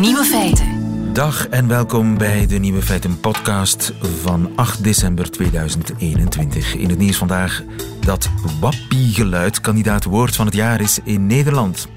[0.00, 0.66] Nieuwe feiten.
[1.12, 6.74] Dag en welkom bij de Nieuwe Feiten podcast van 8 december 2021.
[6.74, 7.62] In het nieuws vandaag
[8.00, 8.30] dat
[8.60, 11.88] wappiegeluid kandidaat woord van het jaar is in Nederland.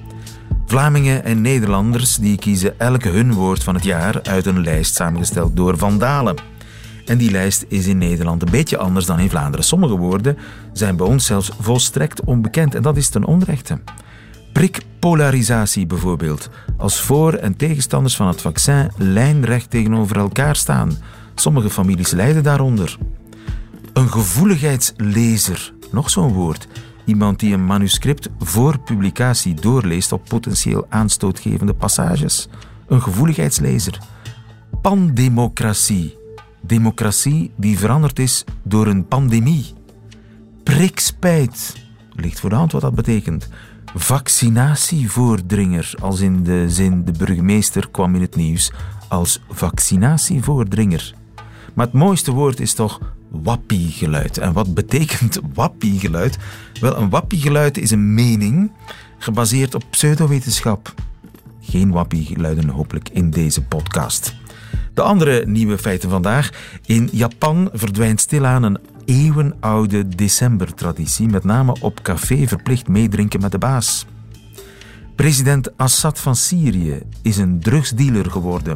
[0.66, 5.56] Vlamingen en Nederlanders die kiezen elk hun woord van het jaar uit een lijst samengesteld
[5.56, 6.36] door Vandalen.
[7.06, 9.66] En die lijst is in Nederland een beetje anders dan in Vlaanderen.
[9.66, 10.38] Sommige woorden
[10.74, 13.80] zijn bij ons zelfs volstrekt onbekend en dat is ten onrechte.
[14.54, 16.50] Prikpolarisatie bijvoorbeeld.
[16.78, 20.98] Als voor- en tegenstanders van het vaccin lijnrecht tegenover elkaar staan.
[21.36, 22.98] Sommige families lijden daaronder.
[23.94, 26.68] Een gevoeligheidslezer, nog zo'n woord.
[27.06, 32.48] Iemand die een manuscript voor publicatie doorleest op potentieel aanstootgevende passages.
[32.88, 34.00] Een gevoeligheidslezer.
[34.82, 36.18] Pandemocratie.
[36.62, 39.74] Democratie die veranderd is door een pandemie.
[40.64, 41.76] Prikspijt.
[42.16, 43.50] Ligt voor de hand wat dat betekent.
[43.96, 48.72] Vaccinatievoordringer, als in de zin de burgemeester kwam in het nieuws
[49.08, 51.14] als vaccinatievoordringer.
[51.74, 54.38] Maar het mooiste woord is toch wappiegeluid.
[54.38, 56.38] En wat betekent wappiegeluid?
[56.80, 58.72] Wel, een wappiegeluid is een mening
[59.18, 60.94] gebaseerd op pseudowetenschap.
[61.62, 64.36] Geen wappiegeluiden hopelijk in deze podcast.
[64.94, 66.50] De andere nieuwe feiten vandaag.
[66.86, 68.80] In Japan verdwijnt stilaan een
[69.10, 74.06] eeuwenoude decembertraditie, met name op café verplicht meedrinken met de baas.
[75.16, 78.76] President Assad van Syrië is een drugsdealer geworden.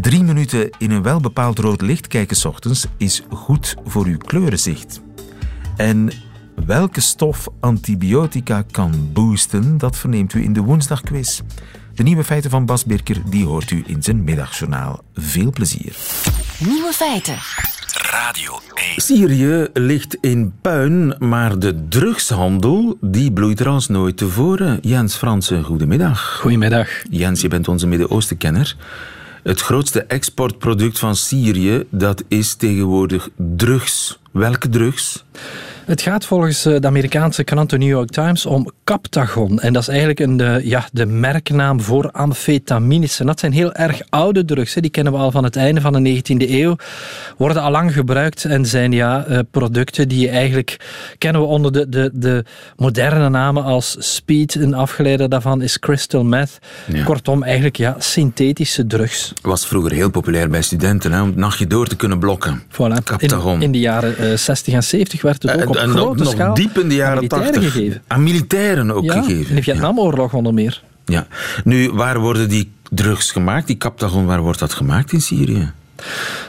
[0.00, 5.00] Drie minuten in een welbepaald rood licht kijken 's ochtends is goed voor uw kleurenzicht.
[5.76, 6.10] En
[6.66, 11.40] welke stof antibiotica kan boosten, dat verneemt u in de woensdagquiz.
[11.94, 15.00] De nieuwe feiten van Bas Birker die hoort u in zijn middagjournaal.
[15.14, 15.96] Veel plezier.
[16.58, 17.38] Nieuwe feiten.
[18.14, 18.84] Radio 1.
[18.96, 24.78] Syrië ligt in puin, maar de drugshandel die bloeit er als nooit tevoren.
[24.82, 26.38] Jens Fransen, goedemiddag.
[26.40, 26.88] Goedemiddag.
[27.10, 28.76] Jens, je bent onze Midden-Oosten-kenner.
[29.42, 34.18] Het grootste exportproduct van Syrië, dat is tegenwoordig drugs.
[34.30, 35.24] Welke drugs?
[35.84, 39.60] Het gaat volgens eh, de Amerikaanse krant The New York Times om Captagon.
[39.60, 43.20] En dat is eigenlijk een, de, ja, de merknaam voor amfetamines.
[43.20, 44.74] En dat zijn heel erg oude drugs.
[44.74, 44.80] Hè.
[44.80, 46.76] Die kennen we al van het einde van de 19e eeuw.
[47.36, 50.76] Worden al lang gebruikt en zijn ja, eh, producten die eigenlijk
[51.18, 52.44] kennen we onder de, de, de
[52.76, 54.54] moderne namen als speed.
[54.54, 56.58] Een afgeleide daarvan is crystal meth.
[56.86, 57.04] Ja.
[57.04, 59.32] Kortom, eigenlijk ja, synthetische drugs.
[59.42, 62.62] Was vroeger heel populair bij studenten, hè, om het nachtje door te kunnen blokken.
[62.72, 63.02] Voilà.
[63.04, 63.54] Captagon.
[63.54, 66.32] In, in de jaren eh, 60 en 70 werd het ook op en grote nog,
[66.32, 67.62] schaal nog diep in de jaren 80.
[67.62, 68.02] gegeven.
[68.06, 69.48] Aan militairen ook Ja, gegeven.
[69.48, 70.82] in de Vietnamoorlog onder meer.
[71.04, 71.26] Ja.
[71.64, 73.66] Nu, waar worden die drugs gemaakt?
[73.66, 75.72] Die Captagon, waar wordt dat gemaakt in Syrië?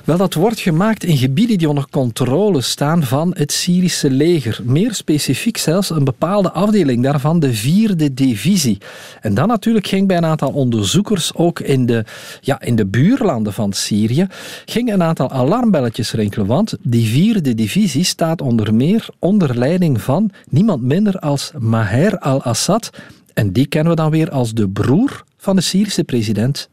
[0.04, 4.60] Wel, dat wordt gemaakt in gebieden die onder controle staan van het Syrische leger.
[4.64, 8.78] Meer specifiek zelfs een bepaalde afdeling daarvan, de vierde divisie.
[9.22, 12.06] En dan natuurlijk ging bij een aantal onderzoekers ook in de,
[12.42, 14.28] ja, in de buurlanden van Syrië
[14.66, 16.48] ging een aantal alarmbelletjes rinkelen.
[16.48, 22.90] Want die vierde divisie staat onder meer onder leiding van niemand minder als Maher al-Assad.
[23.34, 26.70] En die kennen we dan weer als de broer van de Syrische president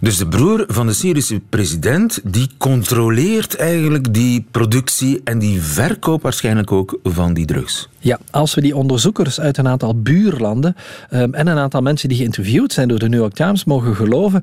[0.00, 6.22] Dus de broer van de Syrische president, die controleert eigenlijk die productie en die verkoop
[6.22, 7.88] waarschijnlijk ook van die drugs.
[7.98, 10.76] Ja, als we die onderzoekers uit een aantal buurlanden
[11.10, 14.42] ehm, en een aantal mensen die geïnterviewd zijn door de New York Times mogen geloven,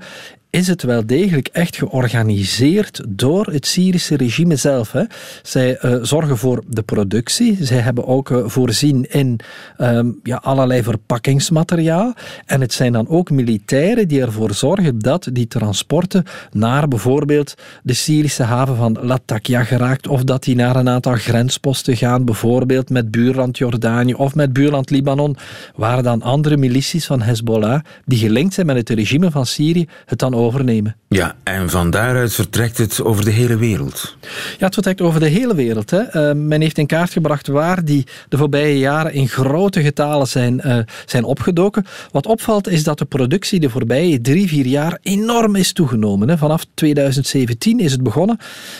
[0.54, 4.92] is het wel degelijk echt georganiseerd door het Syrische regime zelf.
[4.92, 5.04] Hè.
[5.42, 7.58] Zij eh, zorgen voor de productie.
[7.62, 9.40] Zij hebben ook eh, voorzien in
[9.78, 12.14] ehm, ja, allerlei verpakkingsmateriaal.
[12.46, 17.54] En het zijn dan ook militairen die ervoor zorgen dat die transporten naar bijvoorbeeld
[17.84, 20.08] de Syrische haven van Latakia geraakt.
[20.08, 24.90] Of dat die naar een aantal grensposten gaan, bijvoorbeeld met buurland Jordanië of met buurland
[24.90, 25.38] Libanon,
[25.76, 30.20] waar dan andere milities van Hezbollah, die gelinkt zijn met het regime van Syrië, het
[30.20, 30.96] dan overnemen.
[31.08, 34.18] Ja, en van daaruit vertrekt het over de hele wereld.
[34.58, 35.90] Ja, het vertrekt over de hele wereld.
[35.90, 36.00] Hè.
[36.00, 40.62] Eh, men heeft in kaart gebracht waar die de voorbije jaren in grote getalen zijn,
[40.62, 41.86] eh, zijn opgedoken.
[42.12, 46.30] Wat opvalt is dat de productie de voorbije drie, vier jaar enorm is toegenomen.
[46.30, 46.38] Hè.
[46.38, 48.38] Vanaf 2017 is het begonnen,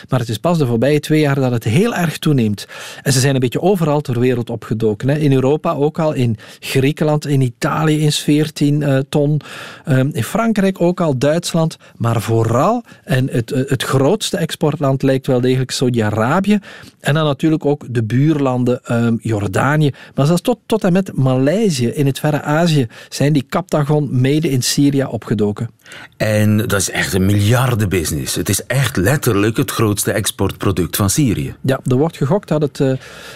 [0.10, 2.68] maar het is pas de voorbije twee jaar dat het heel erg toeneemt.
[3.02, 5.10] En ze zijn een beetje overal ter wereld opgedoken.
[5.10, 5.18] Hè.
[5.18, 9.42] In Europa ook al, in Griekenland, in Italië is 14 eh, ton,
[9.86, 11.53] Ehm, in Frankrijk ook al, Duitsland,
[11.98, 16.60] maar vooral, en het, eh, het grootste exportland lijkt wel degelijk Saudi-Arabië,
[17.00, 21.88] en dan natuurlijk ook de buurlanden ehm, Jordanië, maar zelfs tot, tot en met Maleisië
[21.88, 25.70] in het verre Azië zijn die Captagon mede in Syrië opgedoken.
[26.18, 28.36] En dat is echt een miljardenbusiness.
[28.36, 31.56] Het is echt letterlijk het grootste exportproduct van Syrië.
[31.62, 32.94] Ja, er wordt gegokt dat het uh,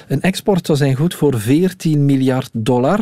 [0.08, 3.00] een export zou zijn goed voor 14 miljard dollar.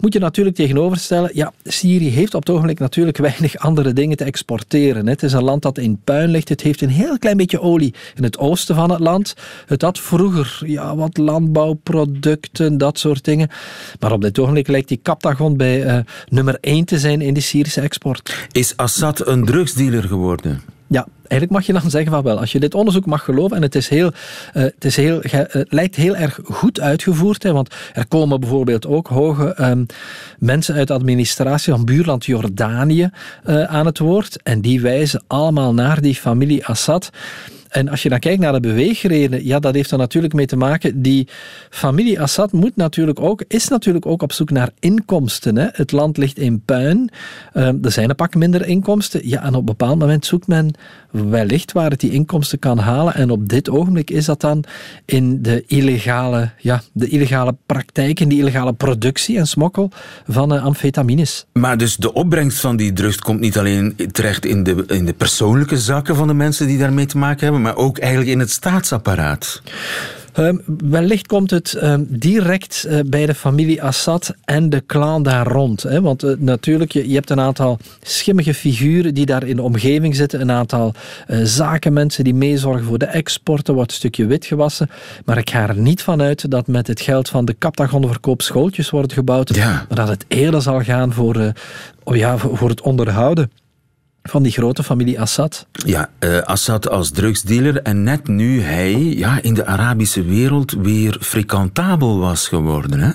[0.00, 4.24] Moet je natuurlijk tegenoverstellen, ja, Syrië heeft op het ogenblik natuurlijk weinig andere dingen te
[4.24, 5.06] exporteren.
[5.06, 6.48] Het is een land dat in puin ligt.
[6.48, 9.34] Het heeft een heel klein beetje olie in het oosten van het land.
[9.66, 13.48] Het had vroeger ja, wat landbouwproducten, dat soort dingen.
[14.00, 15.98] Maar op dit ogenblik lijkt die Kaptagon bij uh,
[16.28, 18.48] nummer 1 te zijn in die Syrische export.
[18.52, 20.62] Is Assad een drugsdealer geworden?
[20.86, 23.62] Ja, eigenlijk mag je dan zeggen van wel, als je dit onderzoek mag geloven, en
[23.62, 27.74] het, is heel, uh, het, is heel, het lijkt heel erg goed uitgevoerd, hè, want
[27.92, 29.86] er komen bijvoorbeeld ook hoge um,
[30.38, 33.10] mensen uit de administratie van buurland Jordanië
[33.46, 37.10] uh, aan het woord, en die wijzen allemaal naar die familie Assad.
[37.68, 40.56] En als je dan kijkt naar de beweegreden, ja, dat heeft er natuurlijk mee te
[40.56, 41.02] maken.
[41.02, 41.28] Die
[41.70, 45.56] familie Assad moet natuurlijk ook, is natuurlijk ook op zoek naar inkomsten.
[45.56, 45.66] Hè.
[45.72, 47.10] Het land ligt in puin.
[47.54, 49.28] Uh, er zijn een pak minder inkomsten.
[49.28, 50.74] Ja, en op een bepaald moment zoekt men
[51.10, 53.14] wellicht waar het die inkomsten kan halen.
[53.14, 54.64] En op dit ogenblik is dat dan
[55.04, 59.90] in de illegale, ja, de illegale praktijk, in de illegale productie en smokkel
[60.26, 61.46] van uh, amfetamines.
[61.52, 65.12] Maar dus de opbrengst van die drugs komt niet alleen terecht in de, in de
[65.12, 68.50] persoonlijke zakken van de mensen die daarmee te maken hebben, maar ook eigenlijk in het
[68.50, 69.62] staatsapparaat.
[70.38, 75.46] Um, wellicht komt het um, direct uh, bij de familie Assad en de clan daar
[75.46, 75.82] rond.
[75.82, 76.00] Hè?
[76.00, 80.16] Want uh, natuurlijk, je, je, hebt een aantal schimmige figuren die daar in de omgeving
[80.16, 80.40] zitten.
[80.40, 80.94] Een aantal
[81.28, 83.68] uh, zakenmensen die meezorgen voor de export.
[83.68, 84.90] Wordt een stukje wit gewassen.
[85.24, 88.90] Maar ik ga er niet van uit dat met het geld van de Kaptagonverkoop schooltjes
[88.90, 89.54] worden gebouwd.
[89.54, 89.84] Ja.
[89.88, 91.52] Maar dat het eerder zal gaan voor,
[92.04, 93.50] oh ja, voor, voor het onderhouden
[94.30, 95.66] van die grote familie Assad.
[95.72, 101.16] Ja, uh, Assad als drugsdealer en net nu hij ja, in de Arabische wereld weer
[101.20, 103.00] frequentabel was geworden.
[103.00, 103.10] Hè?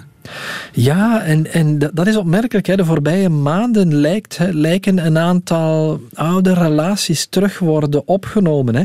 [0.71, 2.65] Ja, en, en dat is opmerkelijk.
[2.65, 2.75] Hè.
[2.75, 8.75] De voorbije maanden lijkt, lijken een aantal oude relaties terug worden opgenomen.
[8.75, 8.83] Hè.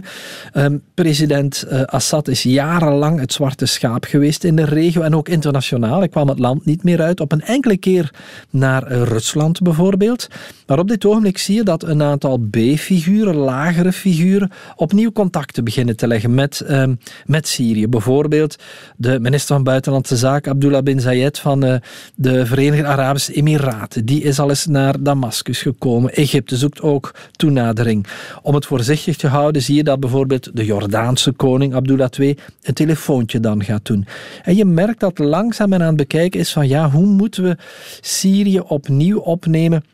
[0.64, 5.28] Um, president uh, Assad is jarenlang het zwarte schaap geweest in de regio en ook
[5.28, 5.98] internationaal.
[5.98, 7.20] Hij kwam het land niet meer uit.
[7.20, 8.10] Op een enkele keer
[8.50, 10.28] naar uh, Rusland bijvoorbeeld.
[10.66, 15.96] Maar op dit ogenblik zie je dat een aantal B-figuren, lagere figuren, opnieuw contacten beginnen
[15.96, 17.88] te leggen met, um, met Syrië.
[17.88, 18.56] Bijvoorbeeld
[18.96, 21.74] de minister van Buitenlandse Zaken, Abdullah bin Zayed van uh,
[22.14, 24.04] de Verenigde Arabische Emiraten.
[24.04, 26.12] Die is al eens naar Damascus gekomen.
[26.14, 28.06] Egypte zoekt ook toenadering.
[28.42, 32.74] Om het voorzichtig te houden zie je dat bijvoorbeeld de Jordaanse koning Abdullah II een
[32.74, 34.06] telefoontje dan gaat doen.
[34.42, 37.56] En je merkt dat langzaam men aan het bekijken is van ja, hoe moeten we
[38.00, 39.84] Syrië opnieuw opnemen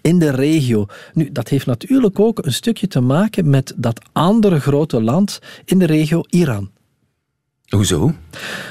[0.00, 0.86] in de regio.
[1.12, 5.78] Nu, dat heeft natuurlijk ook een stukje te maken met dat andere grote land in
[5.78, 6.70] de regio, Iran.
[7.68, 8.14] Hoezo?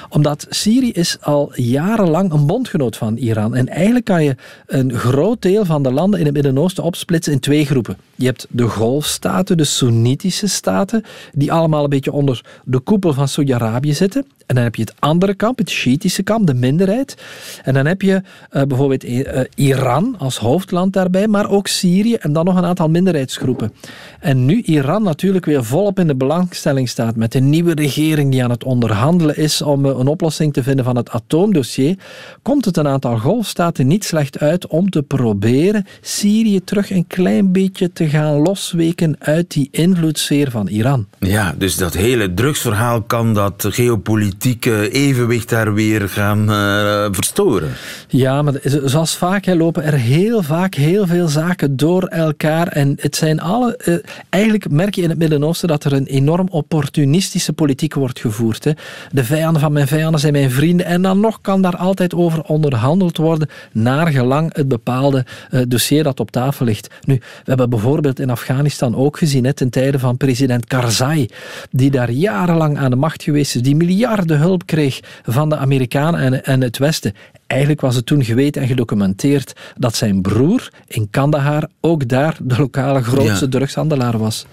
[0.09, 3.55] Omdat Syrië is al jarenlang een bondgenoot van Iran.
[3.55, 4.35] En eigenlijk kan je
[4.67, 7.97] een groot deel van de landen in het Midden-Oosten opsplitsen in twee groepen.
[8.15, 11.03] Je hebt de golfstaten, de Soenitische staten,
[11.33, 14.25] die allemaal een beetje onder de koepel van Saudi-Arabië zitten.
[14.45, 17.15] En dan heb je het andere kamp, het Shiïtische kamp, de minderheid.
[17.63, 18.21] En dan heb je
[18.51, 22.89] uh, bijvoorbeeld uh, Iran als hoofdland daarbij, maar ook Syrië en dan nog een aantal
[22.89, 23.73] minderheidsgroepen.
[24.19, 28.43] En nu Iran natuurlijk weer volop in de belangstelling staat met een nieuwe regering die
[28.43, 31.97] aan het onderhandelen is om uh, een oplossing te vinden van het atoomdossier,
[32.41, 37.51] komt het een aantal golfstaten niet slecht uit om te proberen Syrië terug een klein
[37.51, 41.07] beetje te gaan losweken uit die invloedssfeer van Iran.
[41.19, 47.69] Ja, dus dat hele drugsverhaal kan dat geopolitieke evenwicht daar weer gaan uh, verstoren.
[48.07, 52.67] Ja, maar zoals vaak hè, lopen er heel vaak heel veel zaken door elkaar.
[52.67, 53.79] En het zijn alle.
[53.85, 53.95] Uh,
[54.29, 58.63] eigenlijk merk je in het Midden-Oosten dat er een enorm opportunistische politiek wordt gevoerd.
[58.63, 58.71] Hè.
[59.11, 60.85] De vijanden van mijn vijanden zijn mijn vrienden.
[60.85, 66.03] En dan nog kan daar altijd over onderhandeld worden, naar gelang het bepaalde uh, dossier
[66.03, 66.89] dat op tafel ligt.
[67.03, 71.29] Nu, we hebben bijvoorbeeld in Afghanistan ook gezien, hè, ten tijde van president Karzai,
[71.71, 76.19] die daar jarenlang aan de macht geweest is, die miljarden hulp kreeg van de Amerikanen
[76.19, 77.13] en, en het Westen.
[77.47, 82.57] Eigenlijk was het toen geweten en gedocumenteerd dat zijn broer in Kandahar ook daar de
[82.57, 83.51] lokale grootste ja.
[83.51, 84.45] drugshandelaar was.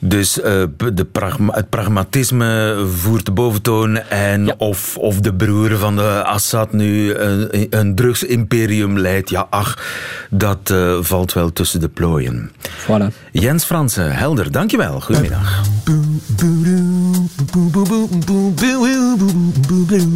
[0.00, 0.44] Dus uh,
[0.94, 4.54] de pragma het pragmatisme voert de boventoon en ja.
[4.58, 9.78] of, of de broer van de Assad nu een, een drugsimperium leidt, ja ach,
[10.30, 12.50] dat uh, valt wel tussen de plooien.
[12.60, 13.30] Voilà.
[13.32, 15.00] Jens Fransen, helder, dankjewel.
[15.00, 15.62] Goedemiddag.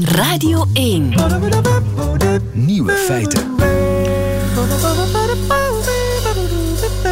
[0.04, 1.12] Radio 1
[2.52, 3.50] Nieuwe feiten.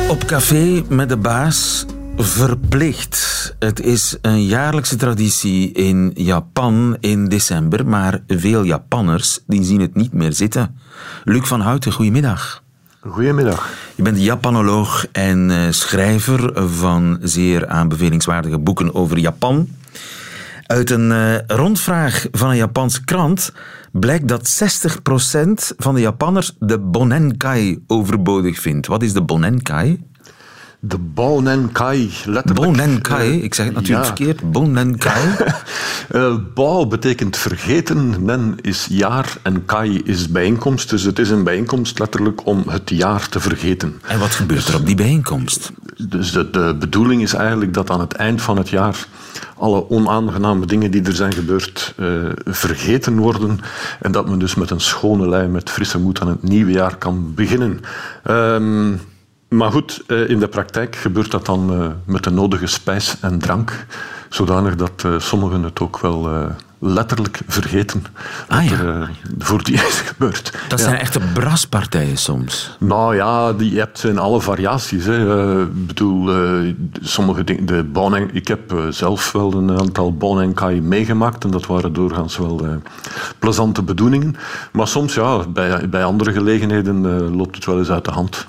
[0.08, 3.54] Op café met de baas verplicht.
[3.58, 9.94] Het is een jaarlijkse traditie in Japan in december, maar veel Japanners die zien het
[9.94, 10.78] niet meer zitten.
[11.24, 12.62] Luc van Houten, goedemiddag.
[13.00, 13.72] Goedemiddag.
[13.94, 19.68] Je bent Japanoloog en eh, schrijver van zeer aanbevelingswaardige boeken over Japan.
[20.70, 23.52] Uit een uh, rondvraag van een Japanse krant
[23.92, 24.62] blijkt dat
[24.98, 28.86] 60% van de Japanners de Bonenkai overbodig vindt.
[28.86, 30.00] Wat is de Bonenkai?
[30.82, 32.66] De Bonenkai, letterlijk.
[32.66, 34.14] Bonenkai, uh, ik zeg het natuurlijk ja.
[34.16, 34.52] verkeerd.
[34.52, 35.28] Bonenkai.
[36.10, 40.90] uh, Bao betekent vergeten, nen is jaar en kai is bijeenkomst.
[40.90, 44.00] Dus het is een bijeenkomst letterlijk om het jaar te vergeten.
[44.06, 45.72] En wat gebeurt er op die bijeenkomst?
[46.08, 49.06] Dus de, de bedoeling is eigenlijk dat aan het eind van het jaar
[49.56, 53.60] alle onaangename dingen die er zijn gebeurd uh, vergeten worden.
[54.00, 56.96] En dat men dus met een schone lei, met frisse moed aan het nieuwe jaar
[56.96, 57.80] kan beginnen.
[58.30, 59.00] Um,
[59.50, 63.38] maar goed, uh, in de praktijk gebeurt dat dan uh, met de nodige spijs en
[63.38, 63.86] drank.
[64.28, 66.28] Zodanig dat sommigen het ook wel
[66.78, 68.04] letterlijk vergeten
[68.48, 70.52] ah, wat er voor die is gebeurd.
[70.68, 70.84] Dat ja.
[70.84, 72.76] zijn echte braspartijen soms.
[72.78, 75.06] Nou ja, die, je hebt in alle variaties.
[75.06, 77.66] Ik bedoel, uh, sommige dingen...
[77.66, 81.92] De Bon ik heb zelf wel een aantal Bon en Kai meegemaakt en dat waren
[81.92, 82.80] doorgaans wel
[83.38, 84.36] plezante bedoelingen.
[84.72, 88.46] Maar soms, ja, bij, bij andere gelegenheden loopt het wel eens uit de hand.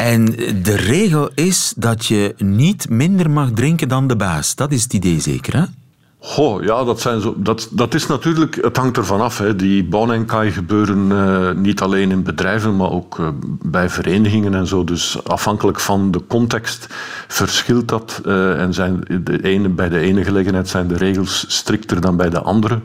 [0.00, 0.24] En
[0.62, 4.54] de regel is dat je niet minder mag drinken dan de baas.
[4.54, 5.64] Dat is het idee zeker, hè?
[6.18, 9.38] Goh, ja, dat, zijn zo, dat, dat is natuurlijk, het hangt ervan af.
[9.38, 9.56] Hè.
[9.56, 13.28] Die bon en kai gebeuren uh, niet alleen in bedrijven, maar ook uh,
[13.62, 14.84] bij verenigingen en zo.
[14.84, 16.86] Dus afhankelijk van de context
[17.28, 18.20] verschilt dat.
[18.26, 22.30] Uh, en zijn de ene, bij de ene gelegenheid zijn de regels strikter dan bij
[22.30, 22.80] de andere.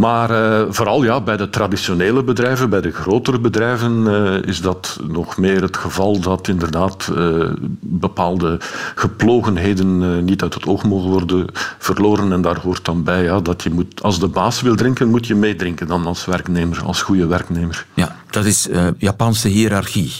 [0.00, 5.00] Maar uh, vooral ja, bij de traditionele bedrijven, bij de grotere bedrijven, uh, is dat
[5.08, 8.56] nog meer het geval dat inderdaad uh, bepaalde
[8.94, 11.46] geplogenheden niet uit het oog mogen worden
[11.78, 12.32] verloren.
[12.32, 15.26] En daar hoort dan bij ja, dat je moet, als de baas wil drinken, moet
[15.26, 17.86] je meedrinken dan als werknemer, als goede werknemer.
[17.94, 20.12] Ja, dat is Japanse hiërarchie.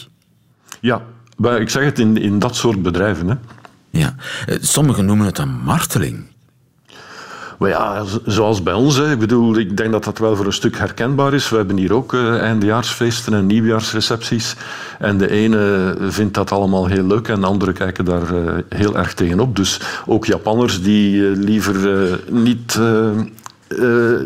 [0.80, 1.02] Ja,
[1.58, 3.28] ik zeg het in, in dat soort bedrijven.
[3.28, 3.34] Hè.
[3.90, 4.14] Ja,
[4.60, 6.29] sommigen noemen het een marteling.
[7.60, 8.96] Maar ja, zoals bij ons.
[8.96, 9.12] Hè.
[9.12, 11.48] Ik bedoel, ik denk dat dat wel voor een stuk herkenbaar is.
[11.48, 14.56] We hebben hier ook uh, eindejaarsfeesten en nieuwjaarsrecepties.
[14.98, 18.96] En de ene vindt dat allemaal heel leuk en de andere kijken daar uh, heel
[18.96, 19.56] erg tegenop.
[19.56, 22.80] Dus ook Japanners die uh, liever niet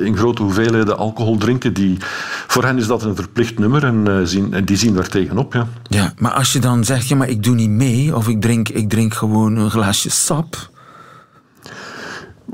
[0.00, 1.72] in grote hoeveelheden alcohol drinken.
[1.72, 1.96] Die,
[2.46, 5.52] voor hen is dat een verplicht nummer en, zien, en die zien daar tegenop.
[5.52, 5.66] Ja.
[5.88, 8.68] ja, maar als je dan zegt, ja, maar ik doe niet mee of ik drink,
[8.68, 10.72] ik drink gewoon een glaasje sap.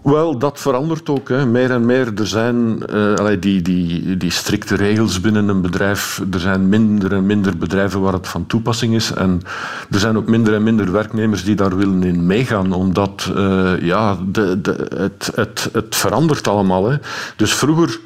[0.03, 1.29] Wel, dat verandert ook.
[1.29, 1.47] Hè.
[1.47, 2.13] Meer en meer.
[2.17, 6.23] Er zijn uh, die, die, die strikte regels binnen een bedrijf.
[6.33, 9.13] Er zijn minder en minder bedrijven waar het van toepassing is.
[9.13, 9.43] En
[9.91, 12.73] er zijn ook minder en minder werknemers die daar willen in meegaan.
[12.73, 16.91] Omdat uh, ja, de, de, het, het, het verandert allemaal.
[16.91, 16.97] Hè.
[17.37, 17.99] Dus vroeger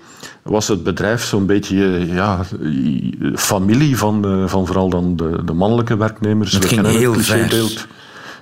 [0.43, 2.41] was het bedrijf zo'n beetje ja,
[3.35, 6.53] familie van, van vooral dan de, de mannelijke werknemers.
[6.53, 7.87] Het ging heel ver.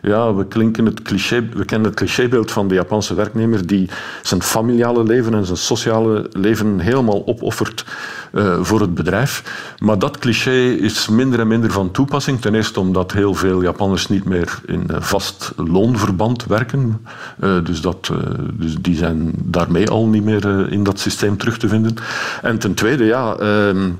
[0.02, 3.90] Ja, we, klinken het cliché, we kennen het clichébeeld van de Japanse werknemer die
[4.22, 7.84] zijn familiale leven en zijn sociale leven helemaal opoffert
[8.32, 9.42] uh, voor het bedrijf.
[9.78, 12.40] Maar dat cliché is minder en minder van toepassing.
[12.40, 17.06] Ten eerste omdat heel veel Japanners niet meer in vast loonverband werken.
[17.40, 18.12] Uh, dus, dat,
[18.52, 21.94] dus die zijn daarmee al niet meer in dat systeem terug te vinden.
[22.42, 23.90] En ten tweede, ja ehm,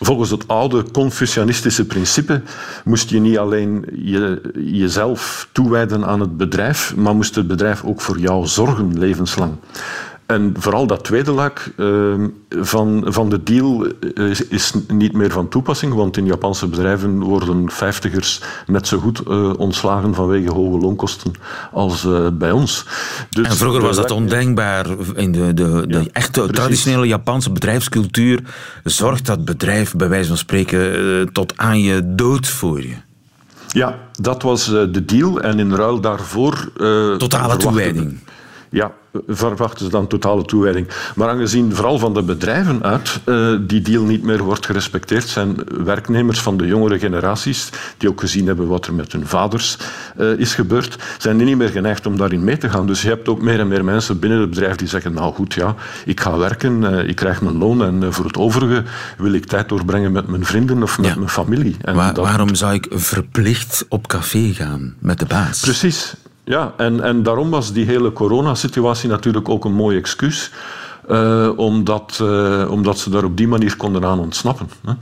[0.00, 2.42] Volgens het oude Confucianistische principe
[2.84, 8.00] moest je niet alleen je, jezelf toewijden aan het bedrijf, maar moest het bedrijf ook
[8.00, 9.52] voor jou zorgen levenslang.
[10.28, 12.14] En vooral dat tweede luik uh,
[12.50, 17.70] van, van de deal is, is, niet meer van toepassing, want in Japanse bedrijven worden
[17.70, 21.32] vijftigers net zo goed uh, ontslagen vanwege hoge loonkosten
[21.72, 22.84] als uh, bij ons.
[23.30, 24.86] Dus en vroeger was dat ondenkbaar.
[25.14, 26.56] In de, de, de ja, echte precies.
[26.56, 28.40] traditionele Japanse bedrijfscultuur
[28.84, 32.94] zorgt dat bedrijf bij wijze van spreken tot aan je dood voor je.
[33.68, 35.40] Ja, dat was de deal.
[35.40, 36.70] En in ruil daarvoor...
[37.18, 38.18] Totale toewijding.
[38.70, 38.92] Ja,
[39.26, 40.88] verwachten ze dan totale toewijding.
[41.14, 45.56] Maar aangezien vooral van de bedrijven uit uh, die deal niet meer wordt gerespecteerd, zijn
[45.84, 49.78] werknemers van de jongere generaties, die ook gezien hebben wat er met hun vaders
[50.20, 52.86] uh, is gebeurd, zijn die niet meer geneigd om daarin mee te gaan.
[52.86, 55.54] Dus je hebt ook meer en meer mensen binnen het bedrijf die zeggen, nou goed,
[55.54, 58.82] ja, ik ga werken, uh, ik krijg mijn loon en voor het overige
[59.18, 61.16] wil ik tijd doorbrengen met mijn vrienden of met ja.
[61.16, 61.76] mijn familie.
[61.80, 62.24] En Waar, dat...
[62.24, 65.60] Waarom zou ik verplicht op café gaan met de baas?
[65.60, 66.14] Precies,
[66.48, 70.50] ja, en, en daarom was die hele coronasituatie natuurlijk ook een mooi excuus.
[71.10, 74.68] Uh, omdat, uh, omdat ze daar op die manier konden aan ontsnappen.
[74.84, 74.92] Hè.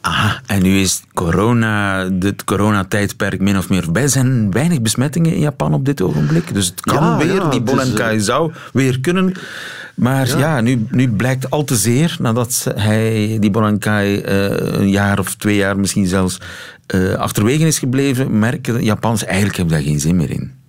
[0.00, 4.02] Aha, en nu is corona, dit coronatijdperk min of meer voorbij.
[4.02, 6.54] Er zijn weinig besmettingen in Japan op dit ogenblik.
[6.54, 9.32] Dus het kan Ja, weer, ja, die Bollenkai eh, zou weer kunnen.
[9.94, 15.18] Maar ja, nu, nu blijkt al te zeer, nadat hij, die Bollenkai eh, een jaar
[15.18, 16.40] of twee jaar misschien zelfs
[16.86, 20.59] eh, achterwege is gebleven, merken Japans eigenlijk hebben daar geen zin meer in.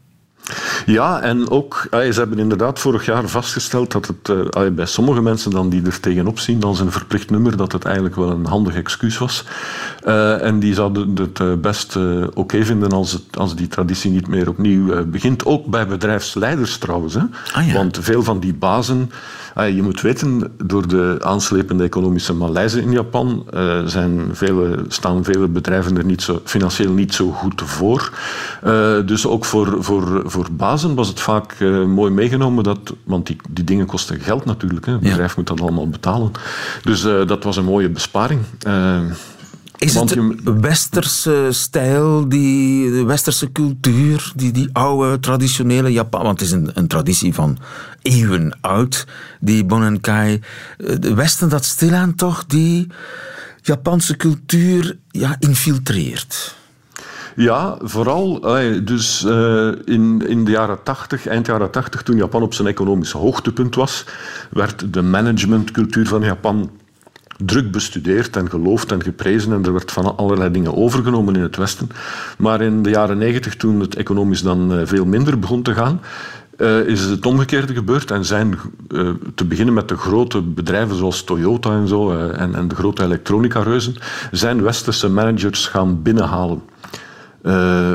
[0.85, 5.21] Ja, en ook, ah, ze hebben inderdaad vorig jaar vastgesteld dat het eh, bij sommige
[5.21, 8.45] mensen dan die er tegenop zien als een verplicht nummer, dat het eigenlijk wel een
[8.45, 9.45] handig excuus was.
[10.03, 11.97] Eh, en die zouden het eh, best
[12.33, 15.45] oké vinden als, het, als die traditie niet meer opnieuw begint.
[15.45, 17.13] Ook bij bedrijfsleiders trouwens.
[17.13, 17.21] Hè.
[17.53, 17.73] Ah, ja.
[17.73, 19.11] Want veel van die bazen,
[19.53, 23.45] ah, je moet weten, door de aanslepende economische malaise in Japan
[23.85, 28.11] zijn vele, staan vele bedrijven er niet zo, financieel niet zo goed voor.
[29.05, 33.37] Dus ook voor, voor, voor bazen was het vaak eh, mooi meegenomen, dat, want die,
[33.49, 34.85] die dingen kosten geld natuurlijk.
[34.85, 34.91] Hè.
[34.91, 36.31] Het bedrijf moet dat allemaal betalen.
[36.83, 38.41] Dus eh, dat was een mooie besparing.
[38.59, 39.01] Eh,
[39.77, 46.23] Is het de westerse stijl, die, de westerse cultuur, die, die oude traditionele Japan...
[46.23, 47.57] Want het is een, een traditie van
[48.01, 49.07] eeuwen oud,
[49.39, 50.41] die Bonenkai.
[50.77, 52.87] De Westen dat stilaan toch die
[53.61, 56.59] Japanse cultuur ja, infiltreert.
[57.35, 58.39] Ja, vooral
[58.83, 63.11] dus, eh, in, in de jaren 80, eind jaren 80, toen Japan op zijn economisch
[63.11, 64.05] hoogtepunt was,
[64.49, 66.69] werd de managementcultuur van Japan
[67.45, 71.55] druk bestudeerd en geloofd en geprezen en er werd van allerlei dingen overgenomen in het
[71.55, 71.89] Westen.
[72.37, 76.01] Maar in de jaren 90, toen het economisch dan eh, veel minder begon te gaan,
[76.57, 78.59] eh, is het omgekeerde gebeurd en zijn,
[79.35, 83.95] te beginnen met de grote bedrijven zoals Toyota en zo, en, de grote elektronica-reuzen,
[84.31, 86.61] zijn westerse managers gaan binnenhalen.
[87.43, 87.93] Eh,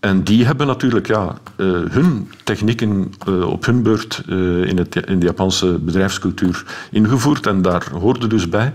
[0.00, 4.22] en die hebben natuurlijk ja, eh, hun technieken eh, op hun beurt
[4.66, 7.46] in, het, in de Japanse bedrijfscultuur ingevoerd.
[7.46, 8.74] En daar hoorde dus bij,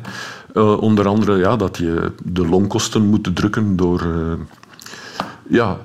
[0.79, 4.07] onder andere ja, dat je de loonkosten moet drukken door
[5.49, 5.77] ja,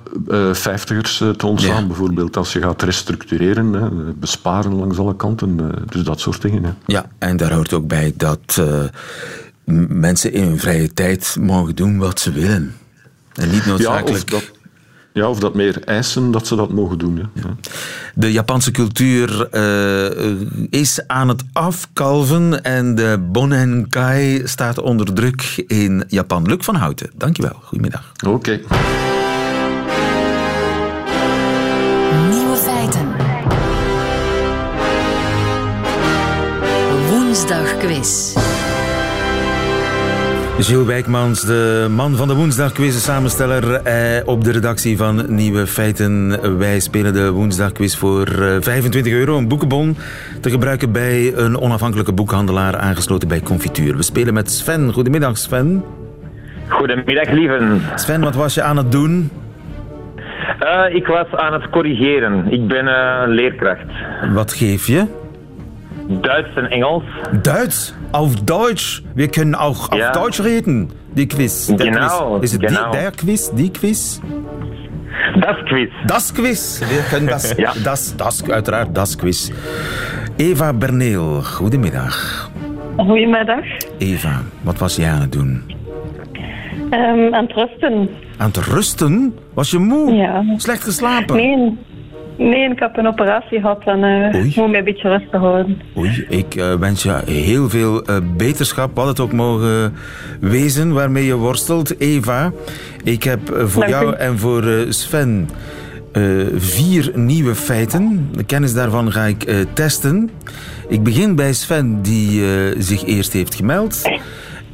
[0.52, 1.81] vijftigers te ontslaan.
[1.81, 1.87] Ja.
[1.87, 5.75] Bijvoorbeeld als je gaat restructureren, hè, besparen langs alle kanten.
[5.88, 6.64] dus dat soort dingen.
[6.64, 6.71] Hè.
[6.87, 8.62] Ja, en daar hoort ook bij dat
[9.88, 12.75] mensen in hun vrije tijd mogen doen wat ze willen.
[13.37, 14.31] En niet Ja, of noodzakelijk...
[14.31, 14.50] dat,
[15.16, 17.16] ja, of dat meer eisen dat ze dat mogen doen.
[17.16, 17.40] Hè.
[17.43, 17.57] Ja.
[18.14, 20.40] De Japanse cultuur eh,
[20.71, 26.46] is aan het afkalven en de Bonenkai staat onder druk in Japan.
[26.46, 27.61] Luc van Houten, dankjewel.
[27.62, 28.12] Goedemiddag.
[28.27, 28.61] Oké.
[32.31, 33.14] Nieuwe feiten.
[37.11, 38.35] Woensdagquiz.
[40.59, 46.38] Gilles Wijkmans, de man van de woensdagquiz, samensteller eh, op de redactie van Nieuwe Feiten.
[46.59, 49.97] Wij spelen de woensdagquiz voor eh, 25 euro, een boekenbon
[50.40, 53.97] te gebruiken bij een onafhankelijke boekhandelaar aangesloten bij Confituur.
[53.97, 54.92] We spelen met Sven.
[54.92, 55.85] Goedemiddag Sven.
[56.69, 57.81] Goedemiddag, lieven.
[57.95, 59.31] Sven, wat was je aan het doen?
[60.59, 62.53] Eh, ik was aan het corrigeren.
[62.53, 63.87] Ik ben eh, leerkracht.
[64.33, 65.07] Wat geef je?
[66.09, 67.03] Duits en Engels.
[67.42, 67.95] Duits?
[68.12, 69.03] Auf Deutsch.
[69.14, 70.12] Wir können auch auf Ja.
[70.12, 70.90] Deutsch reden.
[71.16, 71.66] Die Quiz.
[71.66, 72.45] Der Genau, Quiz.
[72.45, 72.90] Is het genau.
[72.92, 73.51] die, der Quiz?
[73.55, 74.21] Die Quiz?
[75.40, 75.90] Das Quiz.
[76.07, 76.81] Das Quiz.
[76.88, 77.73] Wir können das, Ja.
[77.83, 79.51] das, das, uiteraard, das Quiz.
[80.38, 82.51] Eva Berneel, goedemiddag.
[82.99, 83.64] Goedemiddag.
[83.99, 85.62] Eva, wat was jij aan het doen?
[86.90, 88.09] Ehm aan het rusten.
[88.38, 89.35] Aan het rusten?
[89.55, 90.12] Was je moe?
[90.12, 90.45] Ja.
[90.57, 91.37] Slecht geslapen?
[91.37, 91.79] Nee,
[92.37, 94.53] nee, ik heb een operatie gehad en Oei.
[94.57, 95.81] moet me een beetje rustig houden.
[95.96, 99.94] Oei, ik eh, wens je heel veel eh, beterschap, wat het ook mogen
[100.40, 102.01] wezen waarmee je worstelt.
[102.01, 102.53] Eva,
[103.05, 104.16] ik heb voor Dank jou u.
[104.16, 105.49] en voor Sven
[106.57, 108.29] vier nieuwe feiten.
[108.37, 110.31] De kennis daarvan ga ik testen.
[110.88, 112.42] Ik begin bij Sven, die
[112.79, 114.03] zich eerst heeft gemeld.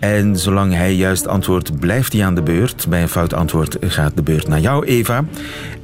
[0.03, 2.87] En zolang hij juist antwoordt, blijft hij aan de beurt.
[2.88, 5.25] Bij een fout antwoord gaat de beurt naar jou, Eva.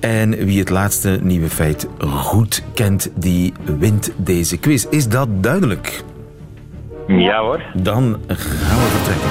[0.01, 4.87] En wie het laatste nieuwe feit goed kent, die wint deze quiz.
[4.91, 6.03] Is dat duidelijk?
[7.07, 7.63] Ja hoor.
[7.75, 9.31] Dan gaan we vertrekken.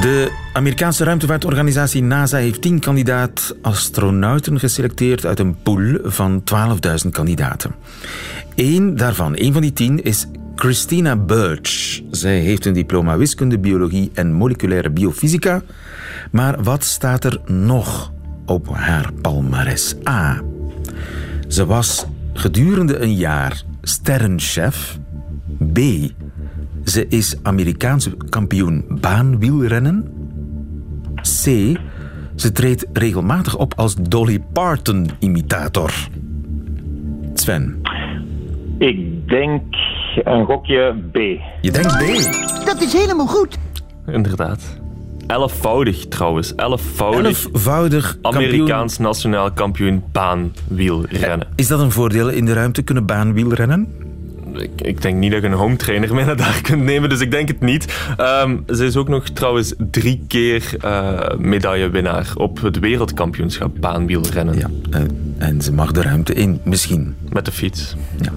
[0.00, 6.42] De Amerikaanse ruimtevaartorganisatie NASA heeft 10 kandidaat-astronauten geselecteerd uit een pool van
[7.04, 7.74] 12.000 kandidaten.
[8.54, 10.26] Eén daarvan, één van die tien, is
[10.64, 12.02] Christina Birch.
[12.10, 15.62] Zij heeft een diploma wiskunde, biologie en moleculaire biofysica.
[16.32, 18.12] Maar wat staat er nog
[18.46, 19.94] op haar palmares?
[20.08, 20.42] A.
[21.48, 24.98] Ze was gedurende een jaar sterrenchef.
[25.72, 25.78] B.
[26.84, 30.12] Ze is Amerikaanse kampioen baanwielrennen.
[31.14, 31.44] C.
[32.34, 35.92] Ze treedt regelmatig op als Dolly Parton-imitator.
[37.34, 37.80] Sven.
[38.78, 39.62] Ik denk
[40.24, 41.16] een gokje B.
[41.60, 42.64] Je denkt B.
[42.64, 43.58] Dat is helemaal goed.
[44.06, 44.82] Inderdaad.
[45.26, 46.54] Elfvoudig trouwens.
[46.54, 48.44] Elfvoudig Elfvoudig kampioen.
[48.44, 51.46] Amerikaans nationaal kampioen baanwielrennen.
[51.54, 52.82] Is dat een voordeel in de ruimte?
[52.82, 53.88] Kunnen baanwielrennen?
[54.54, 57.20] Ik, ik denk niet dat je een home trainer mee naar daar kunt nemen, dus
[57.20, 58.12] ik denk het niet.
[58.16, 64.58] Ehm, ze is ook nog trouwens drie keer eh, medaillewinnaar op het wereldkampioenschap baanwielrennen.
[64.58, 64.70] Ja.
[64.90, 67.14] En, en ze mag de ruimte in, misschien.
[67.32, 67.96] Met de fiets.
[68.20, 68.32] Ja.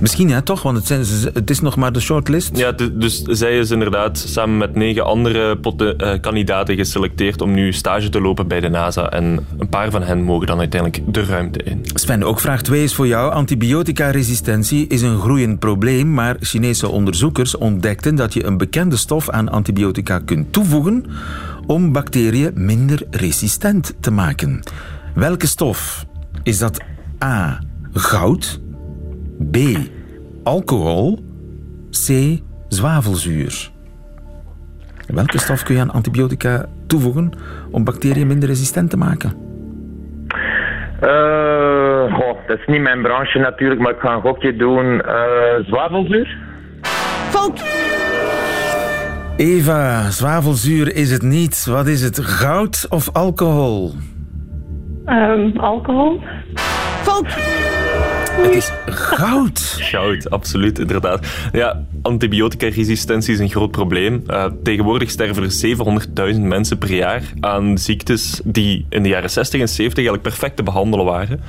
[0.00, 0.62] Misschien, hè, toch?
[0.62, 2.56] Want het, zijn, ze- het is nog maar de shortlist.
[2.56, 5.58] Ja, dus zij is inderdaad samen met negen andere
[5.96, 9.10] eh, kandidaten geselecteerd om nu stage te lopen bij de NASA.
[9.10, 11.80] En een paar van hen mogen dan uiteindelijk de ruimte in.
[11.94, 13.32] Sven, ook vraag 2 is voor jou.
[13.32, 19.48] Antibiotica-resistentie is een groeiend probleem, maar Chinese onderzoekers ontdekten dat je een bekende stof aan
[19.48, 21.04] antibiotica kunt toevoegen
[21.66, 24.62] om bacteriën minder resistent te maken.
[25.14, 26.06] Welke stof?
[26.44, 26.84] Is dat
[27.24, 27.58] A.
[27.92, 28.60] Goud,
[29.50, 29.56] B.
[30.42, 31.18] Alcohol,
[31.90, 32.38] C.
[32.68, 33.70] Zwavelzuur?
[35.06, 37.32] Welke stof kun je aan antibiotica toevoegen
[37.70, 39.32] om bacteriën minder resistent te maken?
[41.00, 45.00] Eh, goh, dat is niet mijn branche natuurlijk, maar ik ga een gokje doen.
[45.00, 46.38] Eh, zwavelzuur?
[47.28, 47.64] Fout.
[49.36, 51.66] Eva, zwavelzuur is het niet.
[51.66, 52.18] Wat is het?
[52.20, 53.92] Goud of alcohol?
[55.04, 56.20] Ehm, alcohol?
[57.22, 59.76] Het is goud.
[59.80, 61.26] Goud, absoluut, inderdaad.
[61.52, 64.22] Ja, antibiotica-resistentie is een groot probleem.
[64.26, 65.50] Eh, tegenwoordig sterven er
[66.34, 70.56] 700.000 mensen per jaar aan ziektes die in de jaren 60 en 70 eigenlijk perfect
[70.56, 71.40] te behandelen waren.